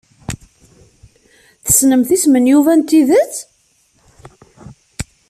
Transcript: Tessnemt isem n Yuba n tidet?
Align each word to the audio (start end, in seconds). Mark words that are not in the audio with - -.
Tessnemt 1.65 2.09
isem 2.15 2.35
n 2.39 2.45
Yuba 2.51 2.73
n 2.75 2.81
tidet? 2.89 3.35